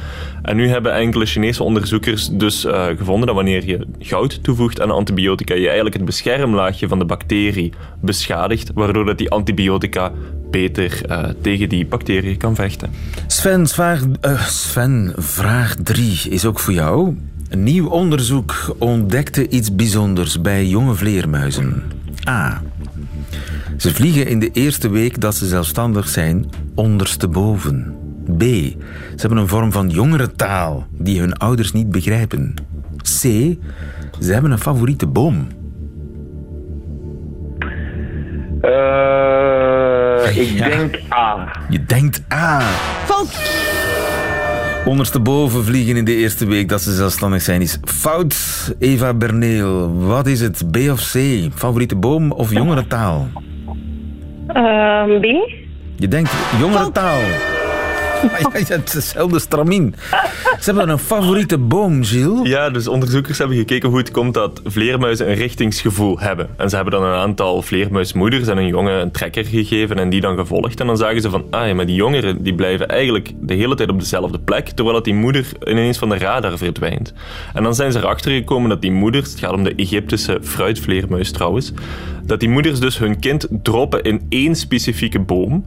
[0.42, 4.92] En nu hebben enkele Chinese onderzoekers dus eh, gevonden dat wanneer je goud toevoegt aan
[4.92, 10.12] antibiotica, je eigenlijk het beschermlaagje van de bacterie beschadigt, waardoor dat die antibiotica
[10.56, 12.90] beter eh, tegen die bacteriën kan vechten.
[13.28, 17.18] Sven, vraag, eh, Sven, vraag 3 is ook voor jou.
[17.50, 21.84] Een nieuw onderzoek ontdekte iets bijzonders bij jonge vleermuizen.
[22.30, 22.62] A.
[23.78, 27.96] Ze vliegen in de eerste week dat ze zelfstandig zijn ondersteboven.
[28.38, 28.42] B.
[28.42, 28.76] Ze
[29.16, 32.54] hebben een vorm van jongerentaal die hun ouders niet begrijpen.
[33.02, 33.22] C.
[34.20, 35.48] Ze hebben een favoriete boom.
[40.36, 40.68] Ik Ja.
[40.70, 41.52] denk A.
[41.70, 42.60] Je denkt A.
[43.06, 43.40] Fout.
[44.86, 48.36] Ondersteboven vliegen in de eerste week dat ze zelfstandig zijn is fout.
[48.80, 50.72] Eva Berneel, wat is het?
[50.72, 51.18] B of C?
[51.56, 53.28] Favoriete boom of jongerentaal?
[54.48, 55.26] Ehm, B?
[55.96, 57.18] Je denkt jongerentaal.
[57.20, 57.55] Ah,
[58.68, 59.96] hetzelfde stramien.
[60.60, 62.50] Ze hebben een favoriete boom, Gilles.
[62.50, 66.50] Ja, dus onderzoekers hebben gekeken hoe het komt dat vleermuizen een richtingsgevoel hebben.
[66.58, 70.22] En ze hebben dan een aantal vleermuismoeders en een jongen een trekker gegeven en die
[70.22, 70.80] dan gevolgd.
[70.80, 73.76] En dan zagen ze van, ah ja, maar die jongeren die blijven eigenlijk de hele
[73.76, 77.14] tijd op dezelfde plek, terwijl dat die moeder ineens van de radar verdwijnt.
[77.54, 81.32] En dan zijn ze erachter gekomen dat die moeders, het gaat om de Egyptische fruitvleermuis
[81.32, 81.74] trouwens,
[82.26, 85.64] dat die moeders dus hun kind droppen in één specifieke boom.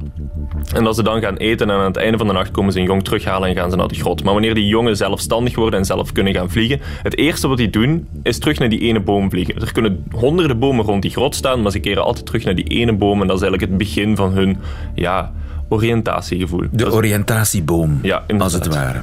[0.75, 2.79] En dat ze dan gaan eten en aan het einde van de nacht komen ze
[2.79, 4.25] een jong terughalen en gaan ze naar de grot.
[4.25, 7.71] Maar wanneer die jongen zelfstandig worden en zelf kunnen gaan vliegen, het eerste wat die
[7.71, 9.61] doen is terug naar die ene boom vliegen.
[9.61, 12.69] Er kunnen honderden bomen rond die grot staan, maar ze keren altijd terug naar die
[12.69, 14.57] ene boom en dat is eigenlijk het begin van hun
[14.95, 15.33] ja,
[15.69, 16.65] oriëntatiegevoel.
[16.71, 19.01] De oriëntatieboom, Ja, als het ware.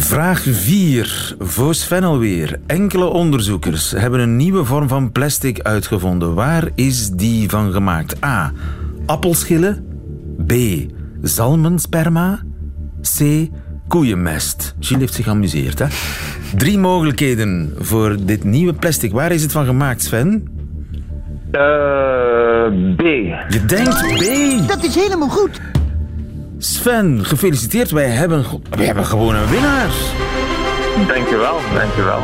[0.00, 2.60] Vraag 4, voor Sven alweer.
[2.66, 6.34] Enkele onderzoekers hebben een nieuwe vorm van plastic uitgevonden.
[6.34, 8.24] Waar is die van gemaakt?
[8.24, 8.52] A.
[9.06, 9.86] Appelschillen.
[10.46, 10.52] B.
[11.22, 12.42] Zalmensperma.
[13.18, 13.48] C.
[13.88, 14.74] Koeienmest.
[14.80, 15.86] Gilles heeft zich geamuseerd, hè?
[16.56, 19.12] Drie mogelijkheden voor dit nieuwe plastic.
[19.12, 20.48] Waar is het van gemaakt, Sven?
[21.50, 21.60] Eh,
[22.96, 23.02] B.
[23.48, 24.68] Je denkt B.
[24.68, 25.60] Dat is helemaal goed.
[26.58, 27.90] Sven, gefeliciteerd.
[27.90, 29.90] Wij hebben, wij hebben gewoon een winnaar.
[31.08, 32.20] Dankjewel, dankjewel.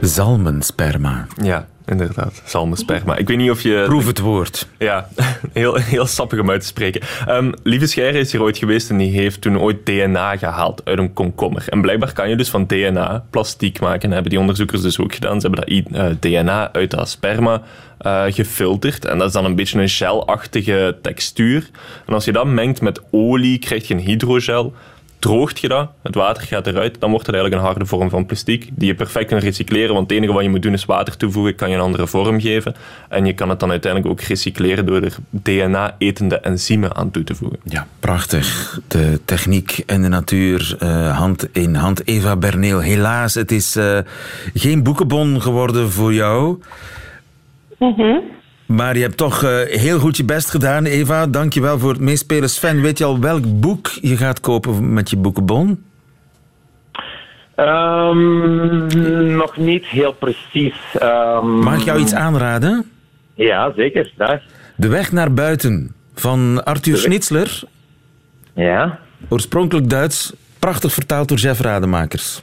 [0.00, 1.26] Zalmensperma.
[1.42, 2.42] Ja, inderdaad.
[2.44, 3.16] Zalmensperma.
[3.16, 3.84] Ik weet niet of je...
[3.86, 4.68] Proef het woord.
[4.78, 5.08] Ja,
[5.52, 7.00] heel, heel sappig om uit te spreken.
[7.26, 10.98] Ehm Lieve Scheire is hier ooit geweest en die heeft toen ooit DNA gehaald uit
[10.98, 11.64] een komkommer.
[11.68, 14.00] En blijkbaar kan je dus van DNA plastiek maken.
[14.00, 15.40] Dat hebben die onderzoekers dus ook gedaan.
[15.40, 17.62] Ze hebben dat eh, DNA uit dat sperma
[17.98, 19.04] eh, gefilterd.
[19.04, 21.70] En dat is dan een beetje een gelachtige textuur.
[22.06, 24.74] En als je dat mengt met olie, krijg je een hydrogel.
[25.20, 28.26] Droogt je dat, het water gaat eruit, dan wordt het eigenlijk een harde vorm van
[28.26, 31.16] plastic die je perfect kan recycleren, want het enige wat je moet doen is water
[31.16, 32.74] toevoegen, kan je een andere vorm geven.
[33.08, 37.34] En je kan het dan uiteindelijk ook recycleren door er DNA-etende enzymen aan toe te
[37.34, 37.58] voegen.
[37.64, 38.78] Ja, prachtig.
[38.88, 42.08] De techniek en de natuur eh, hand in hand.
[42.08, 43.98] Eva Berneel, helaas, het is eh,
[44.54, 46.58] geen boekenbon geworden voor jou.
[48.70, 51.26] Maar je hebt toch eh, heel goed je best gedaan, Eva.
[51.26, 52.50] Dank je wel voor het meespelen.
[52.50, 55.84] Sven, weet je al welk boek je gaat kopen met je boekenbon?
[57.54, 60.74] Ehm, nog niet heel precies.
[60.98, 62.90] Ehm, Mag ik jou iets aanraden?
[63.34, 64.12] Ja, zeker.
[64.16, 64.40] Dag.
[64.76, 67.62] De weg naar buiten van Arthur Schnitzler.
[68.54, 68.98] Ja.
[69.28, 72.42] Oorspronkelijk Duits, prachtig vertaald door Jeff Rademakers.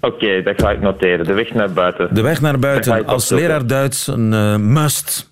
[0.00, 1.26] Oké, dat ga ik noteren.
[1.26, 2.14] De weg naar buiten.
[2.14, 5.30] De weg naar buiten als leraar Duits een eh, must.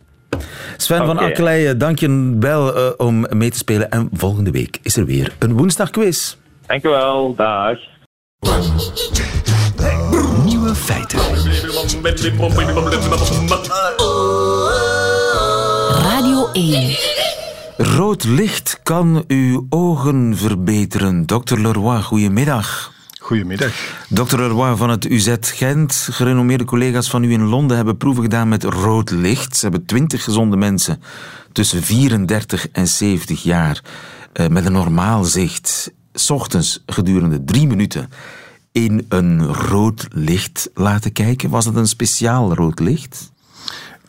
[0.76, 1.24] Sven van Oké.
[1.24, 3.90] Akkeleien, dank je wel eh, om mee te spelen.
[3.90, 6.36] En volgende week is er weer een woensdagquiz.
[6.66, 7.34] Dank u wel.
[7.34, 7.78] Dag.
[10.44, 11.18] Nieuwe feiten.
[16.02, 16.96] Radio 1.
[17.76, 21.26] Rood licht kan uw ogen verbeteren.
[21.26, 21.58] Dr.
[21.58, 22.92] Leroy, goedemiddag.
[23.20, 23.72] Goedemiddag.
[24.08, 24.36] Dr.
[24.36, 28.64] Leroy van het UZ Gent, gerenommeerde collega's van u in Londen hebben proeven gedaan met
[28.64, 29.56] rood licht.
[29.56, 31.02] Ze hebben 20 gezonde mensen
[31.52, 33.82] tussen 34 en 70 jaar
[34.32, 38.08] eh, met een normaal zicht, 's ochtends gedurende drie minuten,
[38.72, 41.50] in een rood licht laten kijken.
[41.50, 43.30] Was het een speciaal rood licht?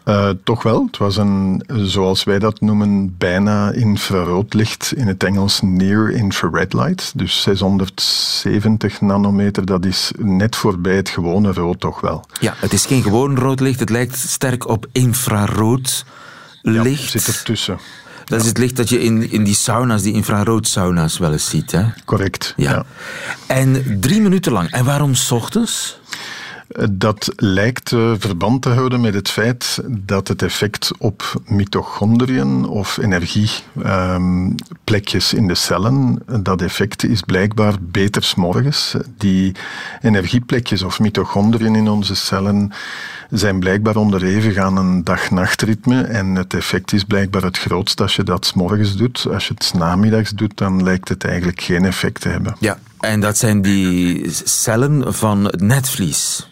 [0.04, 0.86] Eh, toch wel.
[0.86, 4.94] Het was een, zoals wij dat noemen, bijna infraroodlicht.
[4.96, 7.12] In het Engels near infrared light.
[7.16, 12.26] Dus 670 nanometer, dat is net voorbij het gewone rood toch wel.
[12.40, 13.80] Ja, het is geen gewoon rood licht.
[13.80, 16.06] Het lijkt sterk op infrarood
[16.62, 17.12] licht.
[17.12, 17.78] Zit ertussen.
[18.26, 21.72] Dat is het licht dat je in, in die sauna's, die infrarood-sauna's wel eens ziet.
[21.72, 21.84] Hè?
[22.06, 22.54] Correct.
[22.58, 22.86] Ja.
[23.48, 24.72] En drie minuten lang.
[24.72, 26.00] En waarom 's ochtends?
[26.92, 32.98] Dat lijkt eh, verband te houden met het feit dat het effect op mitochondriën of
[32.98, 38.96] energieplekjes in de cellen, dat effect is blijkbaar beter 's morgens.
[39.18, 39.56] Die
[40.02, 42.72] energieplekjes of mitochondriën in onze cellen
[43.30, 48.24] zijn blijkbaar onderhevig aan een dag-nachtritme en het effect is blijkbaar het grootst als je
[48.24, 49.28] dat 's morgens doet.
[49.34, 52.56] Als je het 's namiddags doet, dan lijkt het eigenlijk geen effect te hebben.
[52.60, 56.48] Ja, en dat zijn die cellen van het netvlies.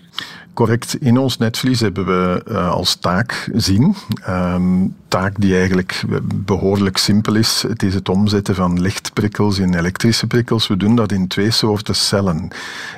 [0.60, 0.95] Correct.
[1.00, 3.95] In ons netvlies hebben we eh, als taak zien.
[4.24, 6.04] Ehm, taak die eigenlijk
[6.45, 7.63] behoorlijk simpel is.
[7.67, 10.67] Het is het omzetten van lichtprikkels in elektrische prikkels.
[10.67, 12.48] We doen dat in twee soorten cellen.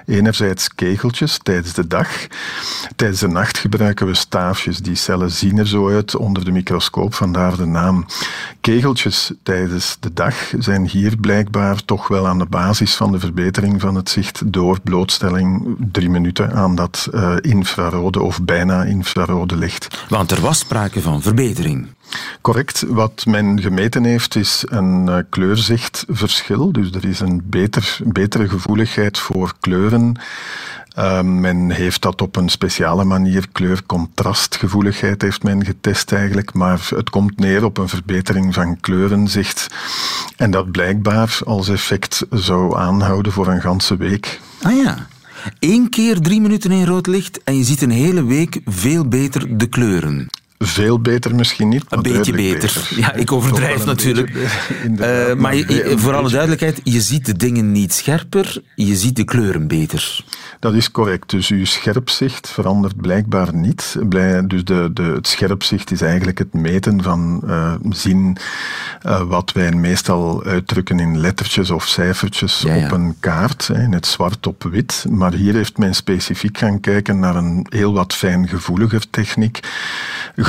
[0.05, 2.07] Enerzijds kegeltjes tijdens de dag.
[2.95, 4.79] Tijdens de nacht gebruiken we staafjes.
[4.79, 8.05] Die cellen zien er zo uit onder de microscoop, vandaar de naam.
[8.61, 13.81] Kegeltjes tijdens de dag zijn hier blijkbaar toch wel aan de basis van de verbetering
[13.81, 20.05] van het zicht door blootstelling drie minuten aan dat eh, infrarode of bijna infrarode licht.
[20.09, 21.87] Want er was sprake van verbetering.
[22.41, 22.85] Correct.
[22.87, 26.71] Wat men gemeten heeft is een eh, kleurzichtverschil.
[26.71, 30.15] Dus er is een beter, betere gevoeligheid voor kleuren.
[30.97, 37.09] Uh, men heeft dat op een speciale manier, kleurcontrastgevoeligheid heeft men getest eigenlijk, maar het
[37.09, 39.67] komt neer op een verbetering van kleurenzicht.
[40.35, 44.39] En dat blijkbaar als effect zou aanhouden voor een ganse week.
[44.61, 45.07] Ah ja.
[45.59, 49.57] Eén keer drie minuten in rood licht en je ziet een hele week veel beter
[49.57, 50.27] de kleuren.
[50.63, 51.83] Veel beter misschien niet.
[51.89, 52.89] Een beetje beter.
[52.95, 54.29] Ja, ik overdrijf natuurlijk.
[54.99, 59.15] Uh, maar je, je, voor alle duidelijkheid, je ziet de dingen niet scherper, je ziet
[59.15, 60.23] de kleuren beter.
[60.59, 61.29] Dat is correct.
[61.29, 63.95] Dus uw scherpzicht verandert blijkbaar niet.
[64.47, 68.37] Dus de, de, het scherpzicht is eigenlijk het meten van uh, zien
[69.05, 72.85] uh, wat wij meestal uitdrukken in lettertjes of cijfertjes ja, ja.
[72.85, 75.05] op een kaart, in het zwart op wit.
[75.09, 79.59] Maar hier heeft men specifiek gaan kijken naar een heel wat fijngevoeliger techniek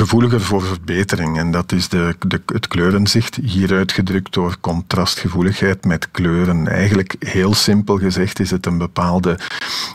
[0.03, 1.37] gevoeliger voor verbetering.
[1.37, 6.67] En dat is de, de, het kleurenzicht, hier uitgedrukt door contrastgevoeligheid met kleuren.
[6.67, 9.39] Eigenlijk heel simpel gezegd is het een bepaalde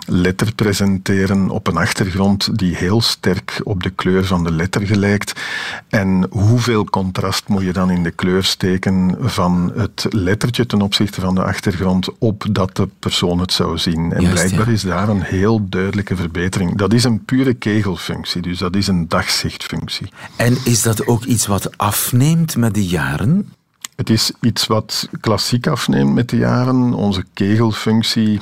[0.07, 5.41] letter presenteren op een achtergrond die heel sterk op de kleur van de letter gelijkt.
[5.89, 11.21] En hoeveel contrast moet je dan in de kleur steken van het lettertje ten opzichte
[11.21, 14.13] van de achtergrond op dat de persoon het zou zien.
[14.13, 14.73] En Juist, blijkbaar ja.
[14.73, 16.77] is daar een heel duidelijke verbetering.
[16.77, 19.98] Dat is een pure kegelfunctie, dus dat is een dagzichtfunctie.
[20.37, 23.53] En is dat ook iets wat afneemt met de jaren?
[23.97, 26.93] Het is iets wat klassiek afneemt met de jaren.
[26.95, 28.41] Onze kegelfunctie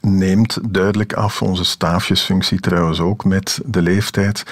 [0.00, 1.42] neemt duidelijk af.
[1.42, 4.42] Onze staafjesfunctie trouwens ook met de leeftijd.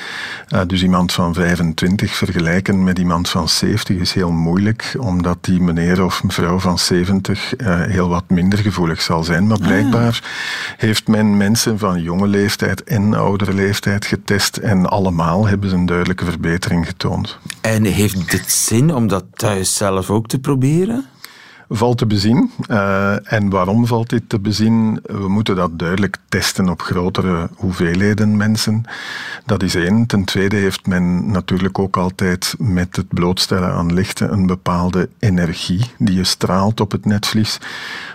[0.55, 5.61] Uh, dus iemand van 25 vergelijken met iemand van 70 is heel moeilijk, omdat die
[5.61, 9.47] meneer of mevrouw van 70 uh, heel wat minder gevoelig zal zijn.
[9.47, 10.29] Maar blijkbaar ah.
[10.77, 15.87] heeft men mensen van jonge leeftijd en oudere leeftijd getest en allemaal hebben ze een
[15.87, 17.39] duidelijke verbetering getoond.
[17.61, 21.07] En heeft het zin om dat thuis zelf ook te proberen?
[21.69, 22.51] Valt te bezien.
[22.71, 25.01] Uh, en waarom valt dit te bezien?
[25.03, 28.85] We moeten dat duidelijk testen op grotere hoeveelheden mensen.
[29.47, 30.07] Dat is één.
[30.07, 35.91] Ten tweede heeft men natuurlijk ook altijd met het blootstellen aan lichten een bepaalde energie
[35.99, 37.59] die je straalt op het netvlies.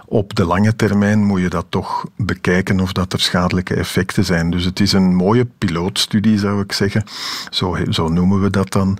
[0.05, 4.51] op de lange termijn moet je dat toch bekijken of dat er schadelijke effecten zijn.
[4.51, 7.03] Dus het is een mooie pilootstudie, zou ik zeggen.
[7.49, 8.97] Zo, zo noemen we dat dan.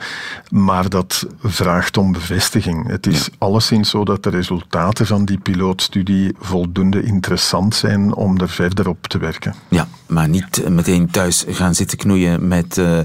[0.50, 2.88] Maar dat vraagt om bevestiging.
[2.88, 8.50] Het is alleszins zo dat de resultaten van die pilootstudie voldoende interessant zijn om er
[8.50, 9.56] verder op te werken.
[9.68, 13.00] Ja, maar niet meteen thuis gaan zitten knoeien met uh,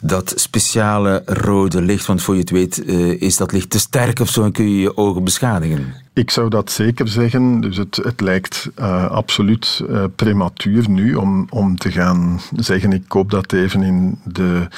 [0.00, 2.06] dat speciale rode licht.
[2.06, 4.70] Want voor je het weet uh, is dat licht te sterk of zo en kun
[4.70, 6.05] je je ogen beschadigen.
[6.16, 7.60] Ik zou dat zeker zeggen.
[7.60, 13.02] Dus het, het lijkt uh, absoluut uh, prematuur nu om, om te gaan zeggen: ik
[13.08, 14.68] koop dat even in de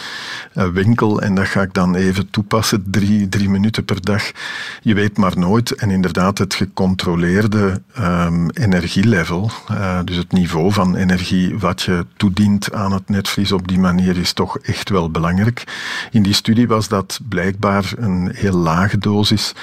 [0.55, 4.23] uh, winkel en dat ga ik dan even toepassen, drie, drie minuten per dag.
[4.83, 5.75] Je weet maar nooit.
[5.75, 9.51] En inderdaad, het gecontroleerde um, energielevel,
[10.05, 14.33] dus het niveau van energie wat je toedient aan het netvlies op die manier, is
[14.33, 15.65] toch echt wel belangrijk.
[16.11, 19.55] In die studie was dat blijkbaar een heel lage dosis.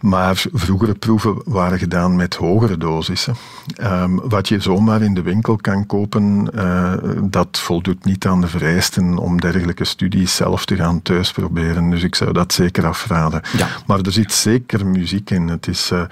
[0.00, 3.34] Maar vroegere proeven waren gedaan met hogere dosissen.
[3.80, 8.46] Um, wat je zomaar in de winkel kan kopen, uh, dat voldoet niet aan de
[8.46, 11.90] vereisten om dergelijke studies zelf te gaan thuis proberen.
[11.90, 13.40] Dus ik zou dat zeker afraden.
[13.56, 13.68] Ja.
[13.86, 15.48] Maar er zit zeker muziek in.
[15.48, 16.02] Het is uh,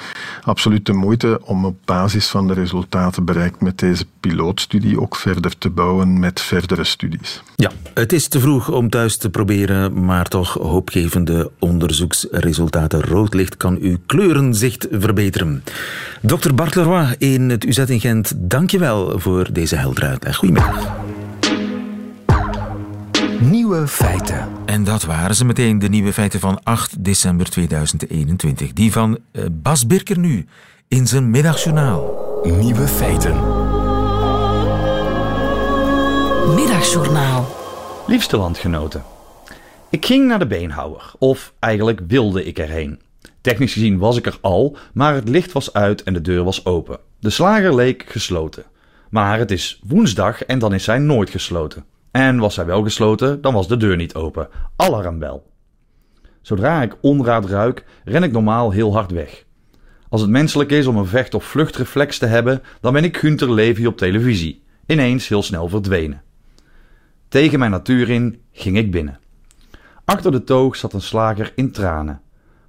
[0.43, 5.59] absoluut de moeite om op basis van de resultaten bereikt met deze pilootstudie ook verder
[5.59, 7.43] te bouwen met verdere studies.
[7.57, 13.01] Ja, het is te vroeg om thuis te proberen, maar toch hoopgevende onderzoeksresultaten.
[13.03, 13.97] Rood licht kan uw
[14.91, 15.65] verbeteren.
[16.21, 16.55] Dr.
[16.55, 20.37] Bart Leroy in het UZ in Gent, dankjewel voor deze heldere uitleg.
[20.37, 20.91] Goedemiddag.
[23.41, 24.49] Nieuwe feiten.
[24.67, 28.73] En dat waren ze meteen, de nieuwe feiten van 8 december 2021.
[28.73, 30.47] Die van uh, Bas Birker nu,
[30.89, 32.21] in zijn middagjournaal.
[32.43, 33.35] Nieuwe feiten.
[36.55, 37.57] Middagjournaal.
[38.07, 39.03] Liefste landgenoten.
[39.91, 43.01] Ik ging naar de beenhouwer, of eigenlijk wilde ik erheen.
[43.43, 46.65] Technisch gezien was ik er al, maar het licht was uit en de deur was
[46.65, 46.99] open.
[47.21, 48.65] De slager leek gesloten.
[49.11, 51.85] Maar het is woensdag en dan is zij nooit gesloten.
[52.11, 54.49] En was zij wel gesloten, dan was de deur niet open.
[54.77, 55.51] Alarmbel.
[56.43, 59.45] Zodra ik onraad ruik, ren ik normaal heel hard weg.
[60.09, 63.53] Als het menselijk is om een vecht- of vluchtreflex te hebben, dan ben ik Gunther
[63.53, 64.63] Levy op televisie.
[64.87, 66.23] Ineens heel snel verdwenen.
[67.29, 69.21] Tegen mijn natuur in ging ik binnen.
[70.05, 72.22] Achter de toog zat een slager in tranen.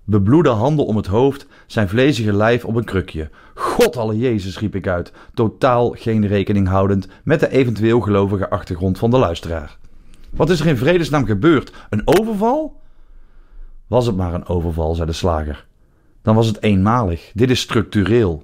[0.05, 3.29] Bebloede handen om het hoofd, zijn vlezige lijf op een krukje.
[3.53, 8.97] God alle Jezus, riep ik uit, totaal geen rekening houdend met de eventueel gelovige achtergrond
[8.97, 9.77] van de luisteraar.
[10.29, 11.73] Wat is er in vredesnaam gebeurd?
[11.89, 12.81] Een overval?
[13.87, 15.65] Was het maar een overval, zei de slager.
[16.21, 17.31] Dan was het eenmalig.
[17.33, 18.43] Dit is structureel.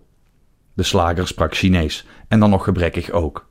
[0.74, 3.48] De slager sprak Chinees en dan nog gebrekkig ook.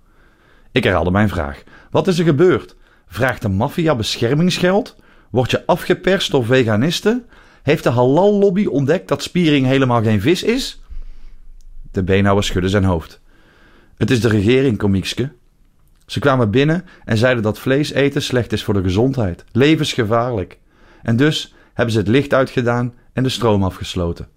[0.73, 1.63] Ik herhaalde mijn vraag.
[1.91, 2.77] Wat is er gebeurd?
[3.07, 4.97] Vraagt de maffia beschermingsgeld?
[5.31, 7.27] Word je afgeperst door veganisten?
[7.69, 10.81] Heeft de halal-lobby ontdekt dat spiering helemaal geen vis is?
[11.93, 13.21] De beenhouwer schudde zijn hoofd.
[13.97, 15.33] Het is de regering, komiekske.
[16.07, 20.59] Ze kwamen binnen en zeiden dat vlees eten slecht is voor de gezondheid, levensgevaarlijk.
[21.03, 24.29] En dus hebben ze het licht uitgedaan en de stroom afgesloten.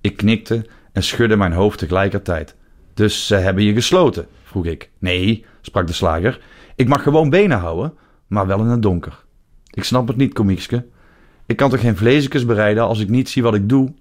[0.00, 2.54] Ik knikte en schudde mijn hoofd tegelijkertijd.
[2.94, 4.26] Dus ze hebben je gesloten?
[4.44, 4.90] vroeg ik.
[4.98, 6.40] Nee, sprak de slager.
[6.74, 7.94] Ik mag gewoon benen houden,
[8.26, 9.24] maar wel in het donker.
[9.70, 10.84] Ik snap het niet, komiekske.
[11.50, 13.92] Ik kan toch geen vleesjes bereiden als ik niet zie wat ik doe?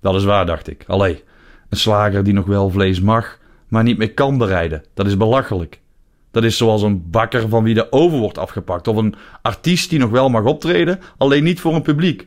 [0.00, 0.84] Dat is waar, dacht ik.
[0.86, 1.24] Allee,
[1.68, 4.84] een slager die nog wel vlees mag, maar niet meer kan bereiden.
[4.94, 5.80] Dat is belachelijk.
[6.30, 8.88] Dat is zoals een bakker van wie de oven wordt afgepakt.
[8.88, 12.26] Of een artiest die nog wel mag optreden, alleen niet voor een publiek.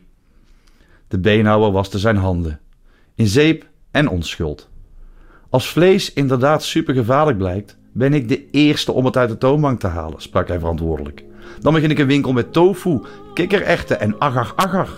[1.08, 2.60] De beenhouwer waste zijn handen.
[3.14, 4.68] In zeep en onschuld.
[5.50, 9.86] Als vlees inderdaad supergevaarlijk blijkt, ben ik de eerste om het uit de toonbank te
[9.86, 11.24] halen, sprak hij verantwoordelijk.
[11.60, 13.00] Dan begin ik een winkel met tofu,
[13.34, 14.88] kikkererwten en agar-agar.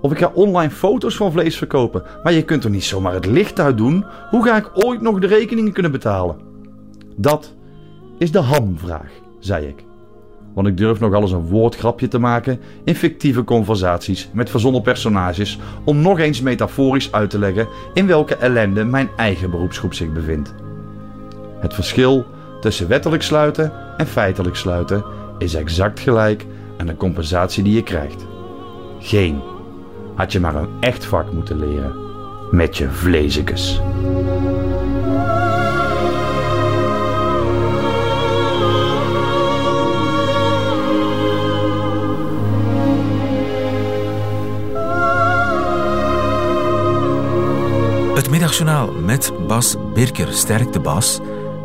[0.00, 2.02] Of ik ga online foto's van vlees verkopen.
[2.22, 4.04] Maar je kunt er niet zomaar het licht uit doen.
[4.30, 6.36] Hoe ga ik ooit nog de rekeningen kunnen betalen?
[7.16, 7.54] Dat
[8.18, 9.84] is de hamvraag, zei ik.
[10.54, 15.58] Want ik durf nogal eens een woordgrapje te maken in fictieve conversaties met verzonnen personages
[15.84, 20.54] om nog eens metaforisch uit te leggen in welke ellende mijn eigen beroepsgroep zich bevindt.
[21.60, 22.26] Het verschil
[22.60, 25.04] tussen wettelijk sluiten en feitelijk sluiten
[25.40, 28.26] is exact gelijk aan de compensatie die je krijgt.
[28.98, 29.40] Geen.
[30.14, 31.94] Had je maar een echt vak moeten leren.
[32.50, 33.80] Met je vleesjes.
[48.14, 50.32] Het middagjournaal met Bas Birker.
[50.32, 51.20] Sterk de Bas.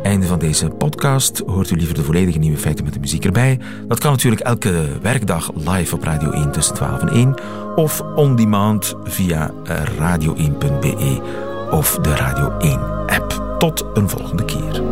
[0.06, 1.42] Einde van deze podcast.
[1.46, 3.58] Hoort u liever de volledige nieuwe feiten met de muziek erbij?
[3.88, 7.34] Dat kan natuurlijk elke werkdag live op Radio 1 tussen 12 en 1
[7.74, 9.50] of on demand via
[9.98, 11.20] radio1.be
[11.70, 13.56] of de Radio 1-app.
[13.58, 14.85] Tot een volgende keer.